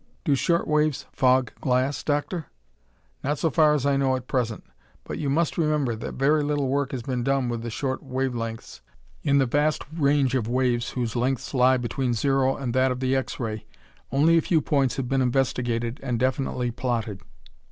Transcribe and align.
"Do 0.23 0.33
short 0.33 0.67
waves 0.67 1.05
fog 1.13 1.51
glass, 1.61 2.01
Doctor?" 2.03 2.47
"Not 3.23 3.37
so 3.37 3.51
far 3.51 3.75
as 3.75 3.85
I 3.85 3.97
know 3.97 4.15
at 4.15 4.25
present, 4.27 4.63
but 5.03 5.19
you 5.19 5.29
must 5.29 5.59
remember 5.59 5.95
that 5.95 6.15
very 6.15 6.41
little 6.41 6.67
work 6.69 6.91
has 6.91 7.03
been 7.03 7.23
done 7.23 7.49
with 7.49 7.61
the 7.61 7.69
short 7.69 8.01
wave 8.01 8.33
lengths. 8.33 8.81
In 9.21 9.37
the 9.37 9.45
vast 9.45 9.83
range 9.95 10.33
of 10.33 10.47
waves 10.47 10.89
whose 10.97 11.15
lengths 11.15 11.53
lie 11.53 11.77
between 11.77 12.15
zero 12.15 12.57
and 12.57 12.73
that 12.73 12.91
of 12.91 12.99
the 12.99 13.15
X 13.15 13.39
ray, 13.39 13.67
only 14.11 14.39
a 14.39 14.41
few 14.41 14.59
points 14.59 14.95
have 14.95 15.07
been 15.07 15.21
investigated 15.21 15.99
and 16.01 16.17
definitely 16.17 16.71
plotted. 16.71 17.21